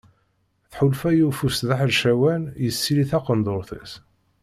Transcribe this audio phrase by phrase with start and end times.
[0.71, 3.91] Tḥulfa i ufus d aḥercawan yessili taqendurt-is.